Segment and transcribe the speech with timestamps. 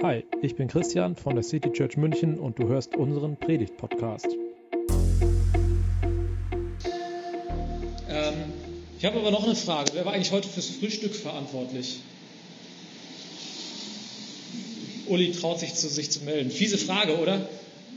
[0.00, 4.28] Hi, ich bin Christian von der City Church München und du hörst unseren Predigt-Podcast.
[8.08, 8.34] Ähm,
[8.96, 9.90] ich habe aber noch eine Frage.
[9.94, 11.98] Wer war eigentlich heute fürs Frühstück verantwortlich?
[15.08, 16.52] Uli traut sich zu, sich zu melden.
[16.52, 17.48] Fiese Frage, oder?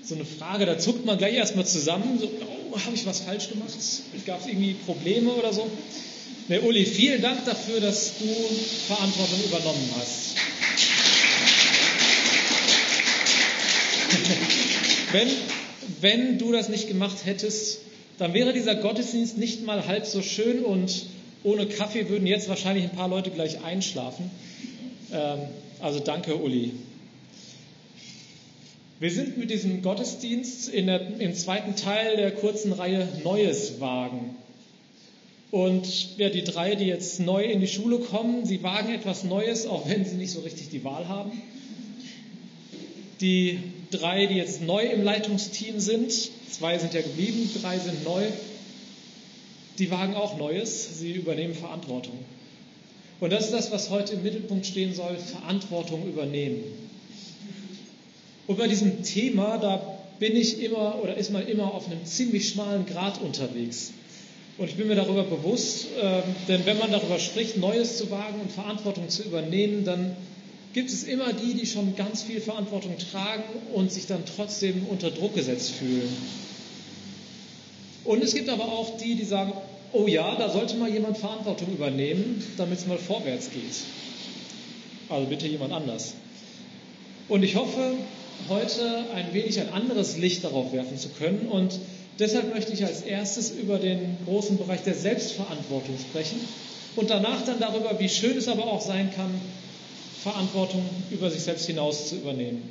[0.01, 2.17] So eine Frage, da zuckt man gleich erstmal zusammen.
[2.19, 2.31] So,
[2.71, 3.71] oh, habe ich was falsch gemacht?
[4.25, 5.69] Gab es irgendwie Probleme oder so?
[6.47, 8.25] Ne, Uli, vielen Dank dafür, dass du
[8.87, 10.30] Verantwortung übernommen hast.
[15.11, 15.27] Wenn,
[16.01, 17.79] wenn du das nicht gemacht hättest,
[18.17, 21.05] dann wäre dieser Gottesdienst nicht mal halb so schön und
[21.43, 24.29] ohne Kaffee würden jetzt wahrscheinlich ein paar Leute gleich einschlafen.
[25.11, 25.39] Ähm,
[25.81, 26.73] also danke, Uli.
[28.99, 34.35] Wir sind mit diesem Gottesdienst der, im zweiten Teil der kurzen Reihe Neues wagen.
[35.49, 39.65] Und ja, die drei, die jetzt neu in die Schule kommen, sie wagen etwas Neues,
[39.65, 41.31] auch wenn sie nicht so richtig die Wahl haben.
[43.19, 43.59] Die
[43.91, 46.11] drei, die jetzt neu im Leitungsteam sind,
[46.49, 48.23] zwei sind ja geblieben, drei sind neu,
[49.77, 52.17] die wagen auch Neues, sie übernehmen Verantwortung.
[53.19, 56.63] Und das ist das, was heute im Mittelpunkt stehen soll, Verantwortung übernehmen.
[58.47, 62.49] Und bei diesem Thema, da bin ich immer oder ist man immer auf einem ziemlich
[62.49, 63.91] schmalen Grad unterwegs.
[64.57, 68.39] Und ich bin mir darüber bewusst, äh, denn wenn man darüber spricht, Neues zu wagen
[68.41, 70.15] und Verantwortung zu übernehmen, dann
[70.73, 75.11] gibt es immer die, die schon ganz viel Verantwortung tragen und sich dann trotzdem unter
[75.11, 76.09] Druck gesetzt fühlen.
[78.03, 79.53] Und es gibt aber auch die, die sagen,
[79.93, 83.63] oh ja, da sollte mal jemand Verantwortung übernehmen, damit es mal vorwärts geht.
[85.09, 86.13] Also bitte jemand anders.
[87.27, 87.93] Und ich hoffe,
[88.49, 91.47] heute ein wenig ein anderes Licht darauf werfen zu können.
[91.49, 91.79] Und
[92.19, 96.39] deshalb möchte ich als erstes über den großen Bereich der Selbstverantwortung sprechen
[96.95, 99.29] und danach dann darüber, wie schön es aber auch sein kann,
[100.23, 102.69] Verantwortung über sich selbst hinaus zu übernehmen.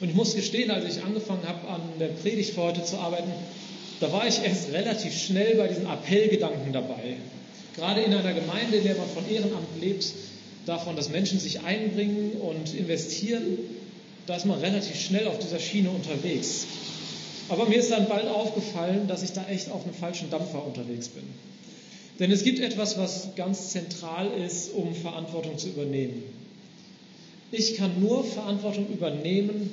[0.00, 3.32] Und ich muss gestehen, als ich angefangen habe, an der Predigt für heute zu arbeiten,
[4.00, 7.16] da war ich erst relativ schnell bei diesen Appellgedanken dabei.
[7.76, 10.06] Gerade in einer Gemeinde, in der man von Ehrenamt lebt,
[10.66, 13.58] davon, dass Menschen sich einbringen und investieren,
[14.26, 16.66] da ist man relativ schnell auf dieser Schiene unterwegs.
[17.48, 21.08] Aber mir ist dann bald aufgefallen, dass ich da echt auf einem falschen Dampfer unterwegs
[21.08, 21.24] bin.
[22.18, 26.22] Denn es gibt etwas, was ganz zentral ist, um Verantwortung zu übernehmen.
[27.50, 29.70] Ich kann nur Verantwortung übernehmen,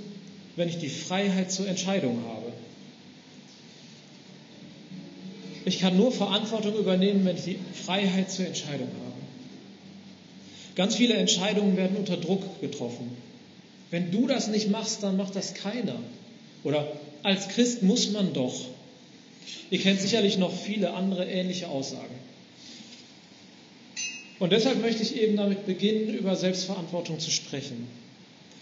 [0.56, 2.52] wenn ich die Freiheit zur Entscheidung habe.
[5.66, 9.12] Ich kann nur Verantwortung übernehmen, wenn ich die Freiheit zur Entscheidung habe.
[10.76, 13.16] Ganz viele Entscheidungen werden unter Druck getroffen.
[13.92, 16.00] Wenn du das nicht machst, dann macht das keiner.
[16.64, 16.92] Oder
[17.24, 18.56] als Christ muss man doch.
[19.70, 22.16] Ihr kennt sicherlich noch viele andere ähnliche Aussagen.
[24.42, 27.88] Und deshalb möchte ich eben damit beginnen, über Selbstverantwortung zu sprechen.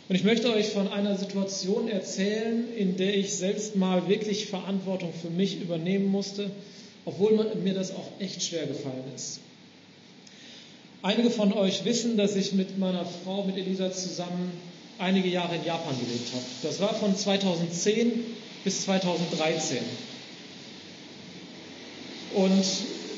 [0.09, 5.13] Und ich möchte euch von einer Situation erzählen, in der ich selbst mal wirklich Verantwortung
[5.13, 6.51] für mich übernehmen musste,
[7.05, 9.39] obwohl mir das auch echt schwer gefallen ist.
[11.01, 14.51] Einige von euch wissen, dass ich mit meiner Frau, mit Elisa zusammen
[14.97, 16.43] einige Jahre in Japan gelebt habe.
[16.61, 18.25] Das war von 2010
[18.65, 19.77] bis 2013.
[22.35, 22.65] Und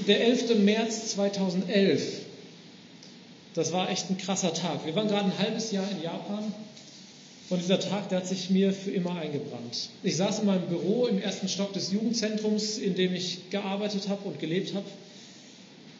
[0.05, 0.59] der 11.
[0.59, 2.27] März 2011
[3.53, 4.85] das war echt ein krasser Tag.
[4.85, 6.53] Wir waren gerade ein halbes Jahr in Japan
[7.49, 9.89] und dieser Tag, der hat sich mir für immer eingebrannt.
[10.03, 14.25] Ich saß in meinem Büro im ersten Stock des Jugendzentrums, in dem ich gearbeitet habe
[14.27, 14.85] und gelebt habe.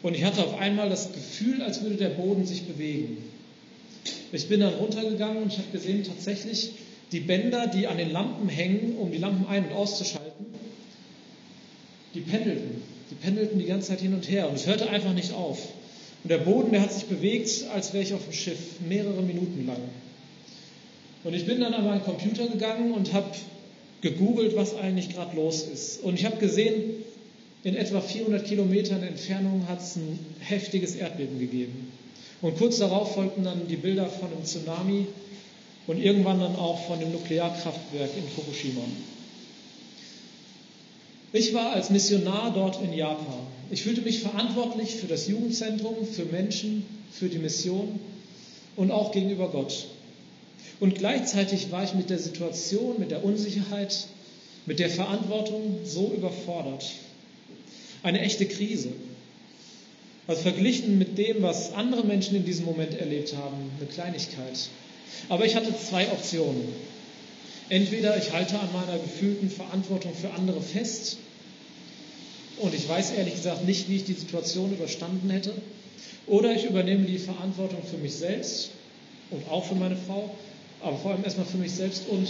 [0.02, 3.18] Und ich hatte auf einmal das Gefühl, als würde der Boden sich bewegen.
[4.32, 6.72] Ich bin dann runtergegangen und ich habe gesehen, tatsächlich
[7.12, 10.46] die Bänder, die an den Lampen hängen, um die Lampen ein- und auszuschalten,
[12.14, 12.82] die pendelten.
[13.10, 15.58] Die pendelten die ganze Zeit hin und her und es hörte einfach nicht auf.
[16.22, 19.66] Und der Boden, der hat sich bewegt, als wäre ich auf dem Schiff, mehrere Minuten
[19.66, 19.80] lang.
[21.24, 23.26] Und ich bin dann an meinen Computer gegangen und habe
[24.00, 26.02] gegoogelt, was eigentlich gerade los ist.
[26.02, 27.04] Und ich habe gesehen,
[27.64, 31.92] in etwa 400 Kilometern Entfernung hat es ein heftiges Erdbeben gegeben.
[32.40, 35.06] Und kurz darauf folgten dann die Bilder von einem Tsunami
[35.86, 38.82] und irgendwann dann auch von dem Nuklearkraftwerk in Fukushima.
[41.34, 43.46] Ich war als Missionar dort in Japan.
[43.70, 47.98] Ich fühlte mich verantwortlich für das Jugendzentrum, für Menschen, für die Mission
[48.76, 49.86] und auch gegenüber Gott.
[50.78, 54.08] Und gleichzeitig war ich mit der Situation, mit der Unsicherheit,
[54.66, 56.84] mit der Verantwortung so überfordert.
[58.02, 58.88] Eine echte Krise.
[60.26, 64.68] Also verglichen mit dem, was andere Menschen in diesem Moment erlebt haben, eine Kleinigkeit.
[65.28, 66.68] Aber ich hatte zwei Optionen.
[67.68, 71.18] Entweder ich halte an meiner gefühlten Verantwortung für andere fest
[72.58, 75.52] und ich weiß ehrlich gesagt nicht, wie ich die Situation überstanden hätte,
[76.26, 78.70] oder ich übernehme die Verantwortung für mich selbst
[79.30, 80.30] und auch für meine Frau
[80.82, 82.28] aber vor allem erstmal für mich selbst und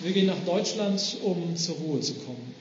[0.00, 2.54] wir gehen nach Deutschland, um zur Ruhe zu kommen.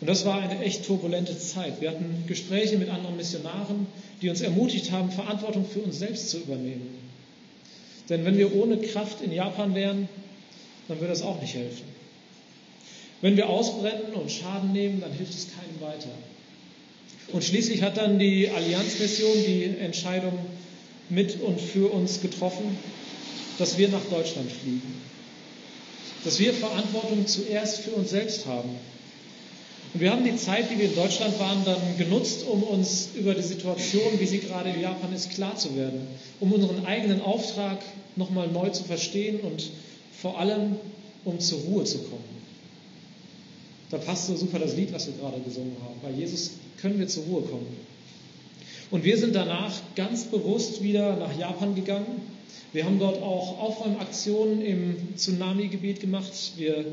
[0.00, 1.80] Und das war eine echt turbulente Zeit.
[1.80, 3.86] Wir hatten Gespräche mit anderen Missionaren,
[4.20, 6.86] die uns ermutigt haben, Verantwortung für uns selbst zu übernehmen.
[8.08, 10.08] Denn wenn wir ohne Kraft in Japan wären,
[10.88, 11.84] dann würde das auch nicht helfen.
[13.20, 16.10] Wenn wir ausbrennen und Schaden nehmen, dann hilft es keinem weiter.
[17.32, 20.38] Und schließlich hat dann die Allianzmission die Entscheidung
[21.08, 22.76] mit und für uns getroffen,
[23.58, 24.94] dass wir nach Deutschland fliegen.
[26.24, 28.70] Dass wir Verantwortung zuerst für uns selbst haben.
[29.94, 33.34] Und wir haben die Zeit, die wir in Deutschland waren, dann genutzt, um uns über
[33.34, 36.06] die Situation, wie sie gerade in Japan ist, klar zu werden.
[36.38, 37.78] Um unseren eigenen Auftrag
[38.14, 39.70] nochmal neu zu verstehen und
[40.20, 40.76] vor allem,
[41.24, 42.36] um zur Ruhe zu kommen.
[43.90, 46.00] Da passt so super das Lied, was wir gerade gesungen haben.
[46.02, 47.66] Bei Jesus können wir zur Ruhe kommen.
[48.90, 52.22] Und wir sind danach ganz bewusst wieder nach Japan gegangen.
[52.72, 56.32] Wir haben dort auch Aufräumaktionen im Tsunami-Gebiet gemacht.
[56.56, 56.84] Wir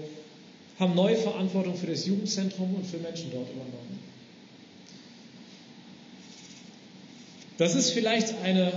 [0.80, 4.00] haben neue Verantwortung für das Jugendzentrum und für Menschen dort übernommen.
[7.58, 8.72] Das ist vielleicht eine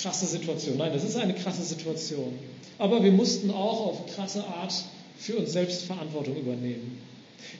[0.00, 0.76] krasse Situation.
[0.78, 2.34] Nein, das ist eine krasse Situation.
[2.78, 4.72] Aber wir mussten auch auf krasse Art
[5.18, 6.98] für uns selbst Verantwortung übernehmen.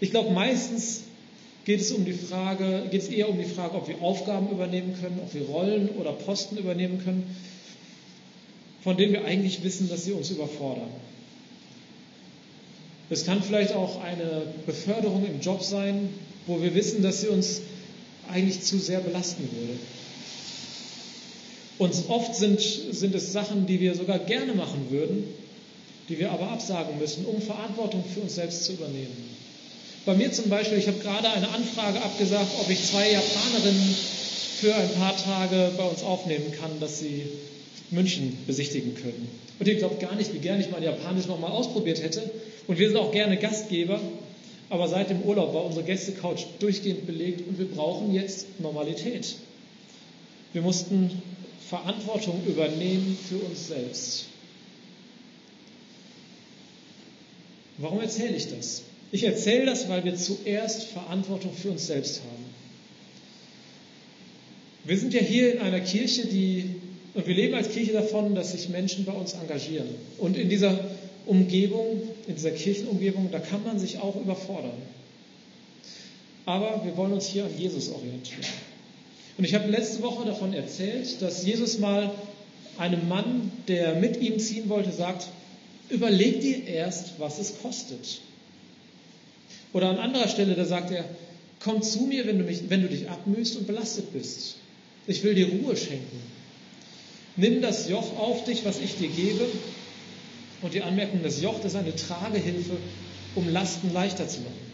[0.01, 1.03] Ich glaube, meistens
[1.65, 4.95] geht es, um die Frage, geht es eher um die Frage, ob wir Aufgaben übernehmen
[5.01, 7.37] können, ob wir Rollen oder Posten übernehmen können,
[8.83, 10.89] von denen wir eigentlich wissen, dass sie uns überfordern.
[13.11, 16.11] Es kann vielleicht auch eine Beförderung im Job sein,
[16.47, 17.63] wo wir wissen, dass sie uns
[18.31, 19.79] eigentlich zu sehr belasten würde.
[21.79, 25.25] Und oft sind, sind es Sachen, die wir sogar gerne machen würden,
[26.09, 29.39] die wir aber absagen müssen, um Verantwortung für uns selbst zu übernehmen.
[30.05, 33.97] Bei mir zum Beispiel, ich habe gerade eine Anfrage abgesagt, ob ich zwei Japanerinnen
[34.61, 37.25] für ein paar Tage bei uns aufnehmen kann, dass sie
[37.91, 39.29] München besichtigen können.
[39.59, 42.31] Und ihr glaubt gar nicht, wie gerne ich mein Japanisch nochmal ausprobiert hätte.
[42.67, 44.01] Und wir sind auch gerne Gastgeber.
[44.71, 49.37] Aber seit dem Urlaub war unsere Gästecouch durchgehend belegt und wir brauchen jetzt Normalität.
[50.53, 51.23] Wir mussten
[51.69, 54.27] Verantwortung übernehmen für uns selbst.
[57.77, 58.83] Warum erzähle ich das?
[59.13, 62.45] Ich erzähle das, weil wir zuerst Verantwortung für uns selbst haben.
[64.85, 66.77] Wir sind ja hier in einer Kirche, die,
[67.15, 69.89] und wir leben als Kirche davon, dass sich Menschen bei uns engagieren.
[70.17, 70.79] Und in dieser
[71.27, 74.81] Umgebung, in dieser Kirchenumgebung, da kann man sich auch überfordern.
[76.47, 78.47] Aber wir wollen uns hier an Jesus orientieren.
[79.39, 82.11] Und ich habe letzte Woche davon erzählt, dass Jesus mal
[82.77, 85.29] einem Mann, der mit ihm ziehen wollte, sagt,
[85.91, 88.21] überleg dir erst, was es kostet.
[89.73, 91.05] Oder an anderer Stelle, da sagt er,
[91.61, 94.57] komm zu mir, wenn du, mich, wenn du dich abmühst und belastet bist.
[95.07, 96.21] Ich will dir Ruhe schenken.
[97.37, 99.47] Nimm das Joch auf dich, was ich dir gebe.
[100.63, 102.77] Und die Anmerkung, das Joch ist eine Tragehilfe,
[103.37, 104.69] um Lasten leichter zu machen.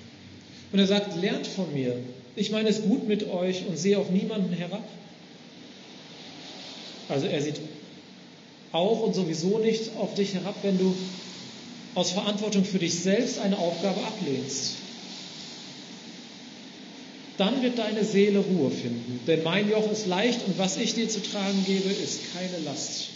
[0.72, 1.98] Und er sagt, lernt von mir.
[2.36, 4.82] Ich meine es gut mit euch und sehe auf niemanden herab.
[7.08, 7.60] Also er sieht
[8.72, 10.94] auch und sowieso nicht auf dich herab, wenn du
[11.94, 14.78] aus Verantwortung für dich selbst eine Aufgabe ablehnst
[17.36, 19.20] dann wird deine Seele Ruhe finden.
[19.26, 23.08] Denn mein Joch ist leicht und was ich dir zu tragen gebe, ist keine Last.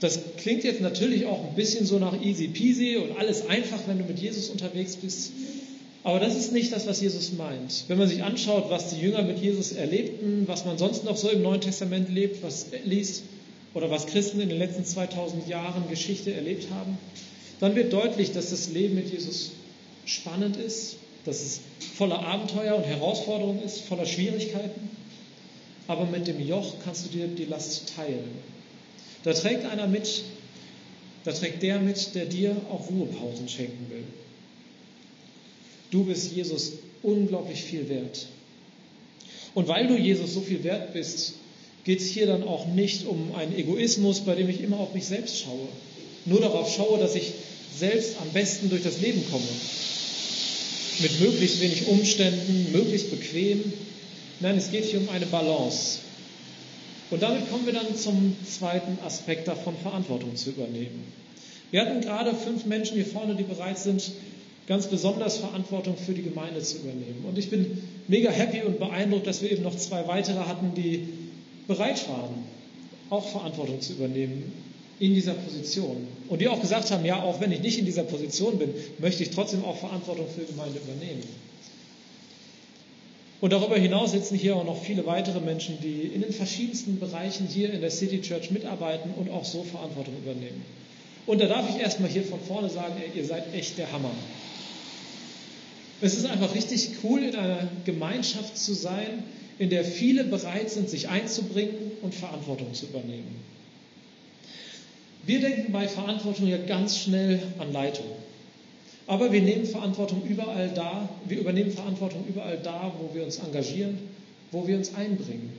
[0.00, 3.98] Das klingt jetzt natürlich auch ein bisschen so nach easy peasy und alles einfach, wenn
[3.98, 5.32] du mit Jesus unterwegs bist.
[6.04, 7.84] Aber das ist nicht das, was Jesus meint.
[7.86, 11.30] Wenn man sich anschaut, was die Jünger mit Jesus erlebten, was man sonst noch so
[11.30, 13.22] im Neuen Testament lebt, was liest
[13.72, 16.98] oder was Christen in den letzten 2000 Jahren Geschichte erlebt haben,
[17.60, 19.52] dann wird deutlich, dass das Leben mit Jesus
[20.04, 21.60] spannend ist, dass es
[21.94, 24.90] voller Abenteuer und Herausforderungen ist, voller Schwierigkeiten.
[25.86, 28.30] Aber mit dem Joch kannst du dir die Last teilen.
[29.22, 30.24] Da trägt einer mit,
[31.24, 34.04] da trägt der mit, der dir auch Ruhepausen schenken will.
[35.92, 36.72] Du bist Jesus
[37.02, 38.26] unglaublich viel wert.
[39.54, 41.34] Und weil du Jesus so viel wert bist,
[41.84, 45.04] geht es hier dann auch nicht um einen Egoismus, bei dem ich immer auf mich
[45.04, 45.68] selbst schaue.
[46.24, 47.32] Nur darauf schaue, dass ich
[47.76, 49.44] selbst am besten durch das Leben komme
[51.00, 53.72] mit möglichst wenig Umständen, möglichst bequem.
[54.40, 55.98] Nein, es geht hier um eine Balance.
[57.10, 61.04] Und damit kommen wir dann zum zweiten Aspekt davon, Verantwortung zu übernehmen.
[61.70, 64.12] Wir hatten gerade fünf Menschen hier vorne, die bereit sind,
[64.66, 67.24] ganz besonders Verantwortung für die Gemeinde zu übernehmen.
[67.28, 71.08] Und ich bin mega happy und beeindruckt, dass wir eben noch zwei weitere hatten, die
[71.66, 72.44] bereit waren,
[73.10, 74.52] auch Verantwortung zu übernehmen
[75.00, 76.06] in dieser Position.
[76.28, 79.22] Und die auch gesagt haben, ja, auch wenn ich nicht in dieser Position bin, möchte
[79.22, 81.22] ich trotzdem auch Verantwortung für die Gemeinde übernehmen.
[83.40, 87.48] Und darüber hinaus sitzen hier auch noch viele weitere Menschen, die in den verschiedensten Bereichen
[87.48, 90.64] hier in der City Church mitarbeiten und auch so Verantwortung übernehmen.
[91.26, 94.12] Und da darf ich erstmal hier von vorne sagen, ey, ihr seid echt der Hammer.
[96.02, 99.22] Es ist einfach richtig cool, in einer Gemeinschaft zu sein,
[99.58, 103.36] in der viele bereit sind, sich einzubringen und Verantwortung zu übernehmen.
[105.24, 108.06] Wir denken bei Verantwortung ja ganz schnell an Leitung.
[109.06, 113.98] Aber wir nehmen Verantwortung überall da, wir übernehmen Verantwortung überall da, wo wir uns engagieren,
[114.50, 115.52] wo wir uns einbringen.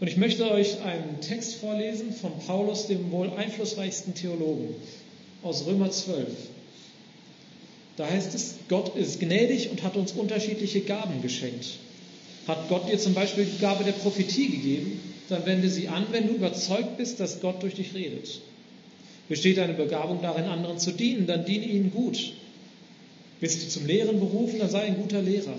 [0.00, 4.74] Und ich möchte euch einen Text vorlesen von Paulus, dem wohl einflussreichsten Theologen,
[5.42, 6.26] aus Römer 12.
[7.98, 11.78] Da heißt es, Gott ist gnädig und hat uns unterschiedliche Gaben geschenkt.
[12.46, 16.28] Hat Gott dir zum Beispiel die Gabe der Prophetie gegeben, dann wende sie an, wenn
[16.28, 18.40] du überzeugt bist, dass Gott durch dich redet.
[19.28, 22.32] Besteht deine Begabung darin, anderen zu dienen, dann diene ihnen gut.
[23.40, 25.58] Bist du zum Lehren berufen, dann sei ein guter Lehrer.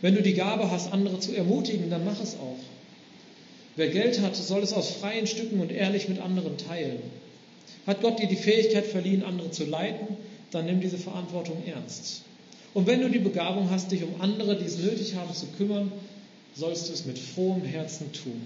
[0.00, 2.58] Wenn du die Gabe hast, andere zu ermutigen, dann mach es auch.
[3.76, 6.98] Wer Geld hat, soll es aus freien Stücken und ehrlich mit anderen teilen.
[7.86, 10.16] Hat Gott dir die Fähigkeit verliehen, andere zu leiten,
[10.50, 12.22] dann nimm diese Verantwortung ernst.
[12.74, 15.90] Und wenn du die Begabung hast, dich um andere, die es nötig haben, zu kümmern,
[16.54, 18.40] sollst du es mit frohem Herzen tun.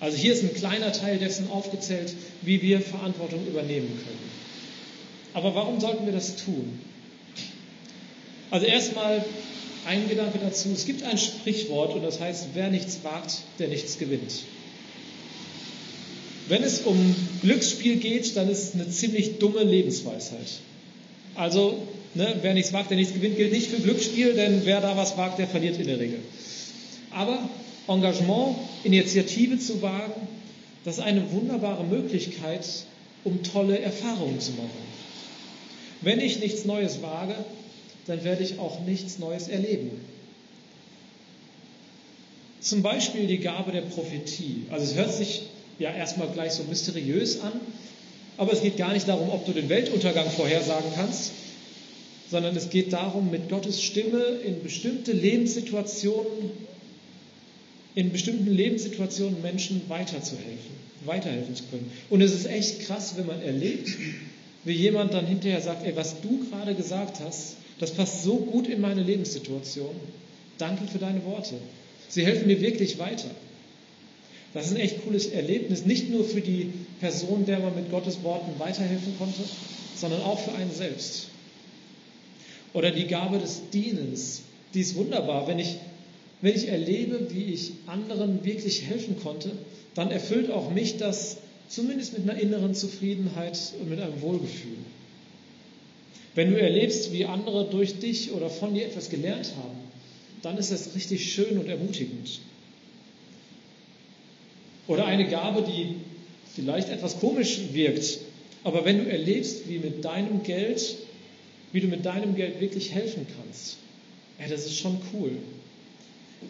[0.00, 4.30] Also hier ist ein kleiner Teil dessen aufgezählt, wie wir Verantwortung übernehmen können.
[5.32, 6.78] Aber warum sollten wir das tun?
[8.50, 9.24] Also erstmal
[9.86, 10.70] ein Gedanke dazu.
[10.72, 14.44] Es gibt ein Sprichwort und das heißt, wer nichts wagt, der nichts gewinnt.
[16.48, 20.60] Wenn es um Glücksspiel geht, dann ist es eine ziemlich dumme Lebensweisheit.
[21.34, 21.76] Also,
[22.14, 25.16] ne, wer nichts wagt, der nichts gewinnt, gilt nicht für Glücksspiel, denn wer da was
[25.16, 26.20] wagt, der verliert in der Regel.
[27.10, 27.48] Aber
[27.88, 30.28] Engagement, Initiative zu wagen,
[30.84, 32.64] das ist eine wunderbare Möglichkeit,
[33.24, 34.70] um tolle Erfahrungen zu machen.
[36.00, 37.34] Wenn ich nichts Neues wage,
[38.06, 39.90] dann werde ich auch nichts Neues erleben.
[42.60, 44.66] Zum Beispiel die Gabe der Prophetie.
[44.70, 45.42] Also es hört sich
[45.78, 47.52] ja erstmal gleich so mysteriös an,
[48.36, 51.32] aber es geht gar nicht darum, ob du den Weltuntergang vorhersagen kannst,
[52.30, 56.50] sondern es geht darum, mit Gottes Stimme in bestimmte Lebenssituationen,
[57.94, 61.90] in bestimmten Lebenssituationen Menschen weiterzuhelfen, weiterhelfen zu können.
[62.10, 63.90] Und es ist echt krass, wenn man erlebt,
[64.64, 68.66] wie jemand dann hinterher sagt, ey, was du gerade gesagt hast, das passt so gut
[68.68, 69.94] in meine Lebenssituation.
[70.58, 71.54] Danke für deine Worte.
[72.08, 73.30] Sie helfen mir wirklich weiter.
[74.56, 78.22] Das ist ein echt cooles Erlebnis, nicht nur für die Person, der man mit Gottes
[78.22, 79.42] Worten weiterhelfen konnte,
[79.94, 81.26] sondern auch für einen selbst.
[82.72, 84.40] Oder die Gabe des Dienens,
[84.72, 85.46] die ist wunderbar.
[85.46, 85.76] Wenn ich,
[86.40, 89.52] wenn ich erlebe, wie ich anderen wirklich helfen konnte,
[89.94, 91.36] dann erfüllt auch mich das
[91.68, 94.78] zumindest mit einer inneren Zufriedenheit und mit einem Wohlgefühl.
[96.34, 99.76] Wenn du erlebst, wie andere durch dich oder von dir etwas gelernt haben,
[100.40, 102.40] dann ist das richtig schön und ermutigend.
[104.88, 105.96] Oder eine Gabe, die
[106.54, 108.18] vielleicht etwas komisch wirkt,
[108.64, 110.96] aber wenn du erlebst, wie mit deinem Geld,
[111.72, 113.76] wie du mit deinem Geld wirklich helfen kannst,
[114.40, 115.32] ja, das ist schon cool.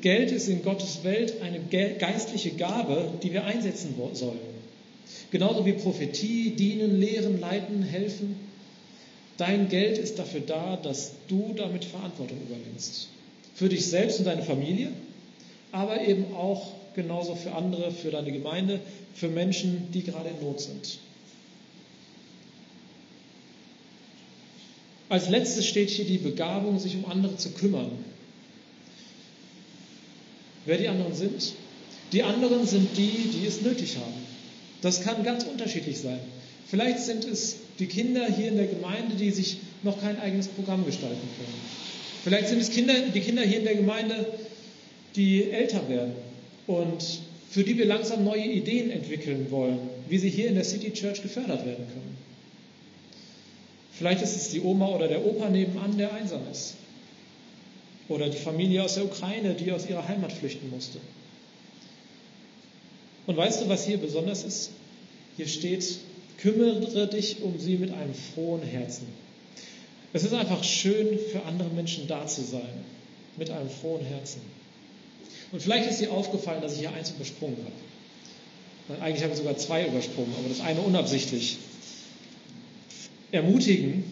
[0.01, 4.39] Geld ist in Gottes Welt eine geistliche Gabe, die wir einsetzen sollen.
[5.31, 8.37] Genauso wie Prophetie, dienen, lehren, leiten, helfen.
[9.37, 13.09] Dein Geld ist dafür da, dass du damit Verantwortung übernimmst.
[13.55, 14.89] Für dich selbst und deine Familie,
[15.73, 18.81] aber eben auch genauso für andere, für deine Gemeinde,
[19.15, 20.99] für Menschen, die gerade in Not sind.
[25.09, 27.93] Als letztes steht hier die Begabung, sich um andere zu kümmern.
[30.65, 31.53] Wer die anderen sind?
[32.13, 34.27] Die anderen sind die, die es nötig haben.
[34.81, 36.19] Das kann ganz unterschiedlich sein.
[36.67, 40.85] Vielleicht sind es die Kinder hier in der Gemeinde, die sich noch kein eigenes Programm
[40.85, 41.55] gestalten können.
[42.25, 44.27] Vielleicht sind es Kinder, die Kinder hier in der Gemeinde,
[45.15, 46.26] die älter werden
[46.67, 47.21] und
[47.51, 51.23] für die wir langsam neue Ideen entwickeln wollen, wie sie hier in der City Church
[51.23, 52.17] gefördert werden können.
[53.93, 56.75] Vielleicht ist es die Oma oder der Opa nebenan, der einsam ist.
[58.09, 60.99] Oder die Familie aus der Ukraine, die aus ihrer Heimat flüchten musste.
[63.27, 64.71] Und weißt du, was hier besonders ist?
[65.37, 65.99] Hier steht,
[66.39, 69.07] kümmere dich um sie mit einem frohen Herzen.
[70.13, 72.85] Es ist einfach schön, für andere Menschen da zu sein,
[73.37, 74.41] mit einem frohen Herzen.
[75.53, 79.03] Und vielleicht ist dir aufgefallen, dass ich hier eins übersprungen habe.
[79.03, 81.59] Eigentlich habe ich sogar zwei übersprungen, aber das eine unabsichtlich.
[83.33, 84.05] Ermutigen,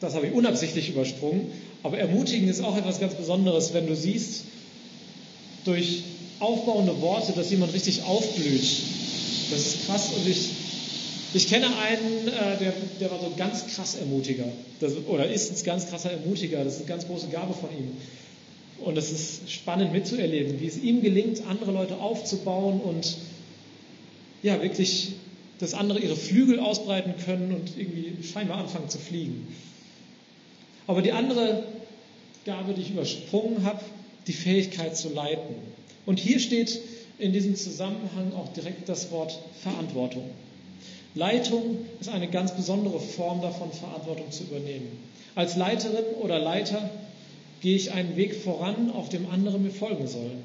[0.00, 1.52] das habe ich unabsichtlich übersprungen,
[1.82, 4.44] aber ermutigen ist auch etwas ganz Besonderes, wenn du siehst,
[5.64, 6.02] durch
[6.40, 8.64] aufbauende Worte, dass jemand richtig aufblüht.
[9.50, 10.48] Das ist krass und ich,
[11.34, 14.46] ich kenne einen, äh, der, der war so ganz krass Ermutiger
[14.80, 17.92] das, oder ist ein ganz krasser Ermutiger, das ist eine ganz große Gabe von ihm.
[18.84, 23.16] Und es ist spannend mitzuerleben, wie es ihm gelingt, andere Leute aufzubauen und
[24.42, 25.12] ja, wirklich,
[25.58, 29.48] dass andere ihre Flügel ausbreiten können und irgendwie scheinbar anfangen zu fliegen.
[30.86, 31.64] Aber die andere
[32.46, 33.80] Gabe, die ich übersprungen habe,
[34.26, 35.54] die Fähigkeit zu leiten.
[36.06, 36.80] Und hier steht
[37.18, 40.24] in diesem Zusammenhang auch direkt das Wort Verantwortung.
[41.14, 44.98] Leitung ist eine ganz besondere Form davon, Verantwortung zu übernehmen.
[45.34, 46.90] Als Leiterin oder Leiter
[47.60, 50.42] gehe ich einen Weg voran, auf dem andere mir folgen sollen.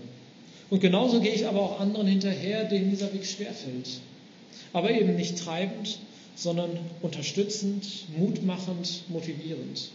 [0.70, 4.00] Und genauso gehe ich aber auch anderen hinterher, denen dieser Weg schwerfällt.
[4.74, 6.00] Aber eben nicht treibend,
[6.36, 7.86] sondern unterstützend,
[8.18, 9.90] mutmachend, motivierend.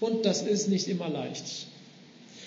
[0.00, 1.66] Und das ist nicht immer leicht.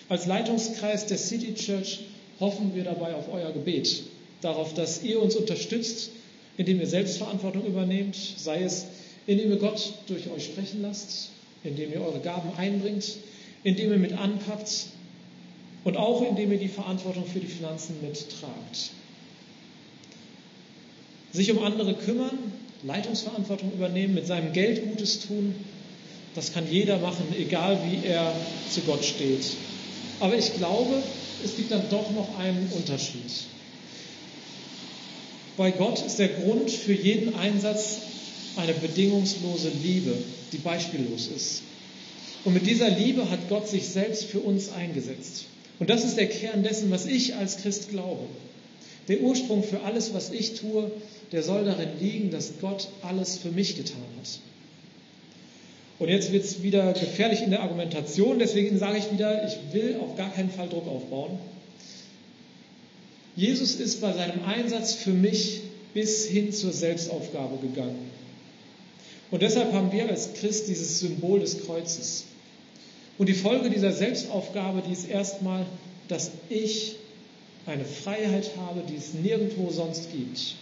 [0.09, 1.99] Als Leitungskreis der City Church
[2.39, 4.03] hoffen wir dabei auf euer Gebet,
[4.41, 6.09] darauf, dass ihr uns unterstützt,
[6.57, 8.85] indem ihr Selbstverantwortung übernehmt, sei es,
[9.27, 11.29] indem ihr Gott durch euch sprechen lasst,
[11.63, 13.17] indem ihr eure Gaben einbringt,
[13.63, 14.87] indem ihr mit anpackt
[15.83, 18.91] und auch indem ihr die Verantwortung für die Finanzen mittragt.
[21.31, 22.37] Sich um andere kümmern,
[22.83, 25.55] Leitungsverantwortung übernehmen, mit seinem Geld Gutes tun,
[26.35, 28.33] das kann jeder machen, egal wie er
[28.69, 29.45] zu Gott steht.
[30.19, 31.01] Aber ich glaube,
[31.43, 33.31] es gibt dann doch noch einen Unterschied.
[35.57, 37.99] Bei Gott ist der Grund für jeden Einsatz
[38.55, 40.15] eine bedingungslose Liebe,
[40.51, 41.61] die beispiellos ist.
[42.45, 45.45] Und mit dieser Liebe hat Gott sich selbst für uns eingesetzt.
[45.79, 48.25] Und das ist der Kern dessen, was ich als Christ glaube.
[49.07, 50.91] Der Ursprung für alles, was ich tue,
[51.31, 54.39] der soll darin liegen, dass Gott alles für mich getan hat.
[55.99, 59.97] Und jetzt wird es wieder gefährlich in der Argumentation, deswegen sage ich wieder, ich will
[60.01, 61.37] auf gar keinen Fall Druck aufbauen.
[63.35, 65.61] Jesus ist bei seinem Einsatz für mich
[65.93, 68.11] bis hin zur Selbstaufgabe gegangen.
[69.31, 72.25] Und deshalb haben wir als Christ dieses Symbol des Kreuzes.
[73.17, 75.65] Und die Folge dieser Selbstaufgabe, die ist erstmal,
[76.07, 76.95] dass ich
[77.65, 80.55] eine Freiheit habe, die es nirgendwo sonst gibt.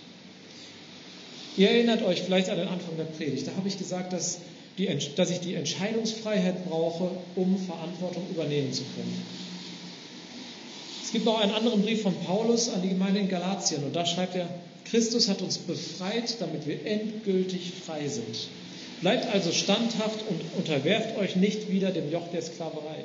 [1.58, 3.47] Ihr erinnert euch vielleicht an den Anfang der Predigt.
[3.47, 4.39] Da habe ich gesagt, dass,
[4.78, 9.25] die, dass ich die Entscheidungsfreiheit brauche, um Verantwortung übernehmen zu können.
[11.04, 14.06] Es gibt noch einen anderen Brief von Paulus an die Gemeinde in Galatien und da
[14.06, 14.47] schreibt er,
[14.86, 18.47] Christus hat uns befreit, damit wir endgültig frei sind.
[19.01, 23.03] Bleibt also standhaft und unterwerft euch nicht wieder dem Joch der Sklaverei.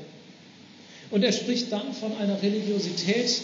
[1.11, 3.40] Und er spricht dann von einer Religiosität,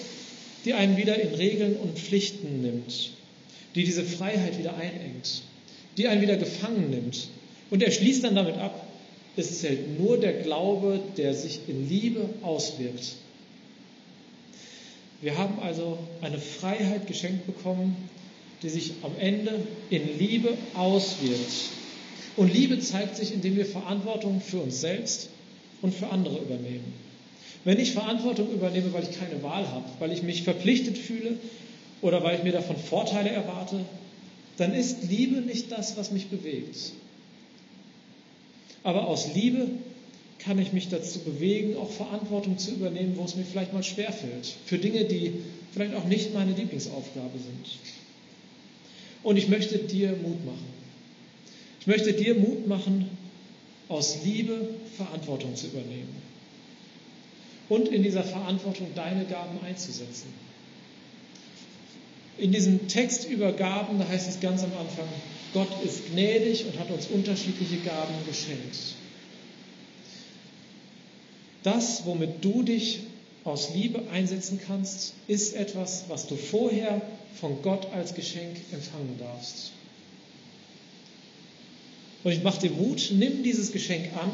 [0.65, 3.11] die einen wieder in Regeln und Pflichten nimmt,
[3.75, 5.43] die diese Freiheit wieder einengt,
[5.97, 7.29] die einen wieder gefangen nimmt.
[7.71, 8.87] Und er schließt dann damit ab,
[9.37, 13.15] es zählt nur der Glaube, der sich in Liebe auswirkt.
[15.23, 17.97] Wir haben also eine Freiheit geschenkt bekommen,
[18.63, 21.71] die sich am Ende in Liebe auswirkt.
[22.37, 25.29] Und Liebe zeigt sich, indem wir Verantwortung für uns selbst
[25.83, 26.95] und für andere übernehmen.
[27.65, 31.37] Wenn ich Verantwortung übernehme, weil ich keine Wahl habe, weil ich mich verpflichtet fühle
[32.01, 33.85] oder weil ich mir davon Vorteile erwarte,
[34.57, 36.93] dann ist Liebe nicht das, was mich bewegt.
[38.83, 39.69] Aber aus Liebe
[40.39, 44.55] kann ich mich dazu bewegen, auch Verantwortung zu übernehmen, wo es mir vielleicht mal schwerfällt,
[44.67, 45.35] für Dinge, die
[45.73, 47.79] vielleicht auch nicht meine Lieblingsaufgabe sind.
[49.23, 50.82] Und ich möchte dir Mut machen.
[51.83, 53.11] Ich möchte dir Mut machen,
[53.89, 56.15] aus Liebe Verantwortung zu übernehmen
[57.69, 60.29] und in dieser Verantwortung deine Gaben einzusetzen.
[62.39, 65.09] In diesem Text über Gaben, da heißt es ganz am Anfang,
[65.55, 68.79] Gott ist gnädig und hat uns unterschiedliche Gaben geschenkt.
[71.65, 73.01] Das, womit du dich
[73.43, 77.03] aus Liebe einsetzen kannst, ist etwas, was du vorher
[77.41, 79.73] von Gott als Geschenk empfangen darfst.
[82.25, 84.31] Und ich mache dir Mut, nimm dieses Geschenk an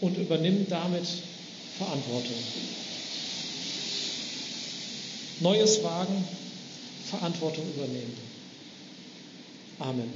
[0.00, 1.06] und übernimm damit
[1.78, 2.36] Verantwortung.
[5.40, 6.24] Neues wagen,
[7.06, 8.14] Verantwortung übernehmen.
[9.78, 10.12] Amen.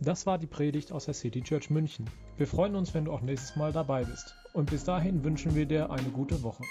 [0.00, 2.06] Das war die Predigt aus der City Church München.
[2.38, 4.34] Wir freuen uns, wenn du auch nächstes Mal dabei bist.
[4.54, 6.64] Und bis dahin wünschen wir dir eine gute Woche.